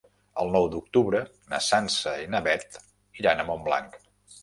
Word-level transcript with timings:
El 0.43 0.47
nou 0.55 0.63
d'octubre 0.75 1.21
na 1.53 1.61
Sança 1.67 2.17
i 2.25 2.27
na 2.37 2.43
Beth 2.51 2.83
iran 3.25 3.49
a 3.49 3.51
Montblanc. 3.53 4.05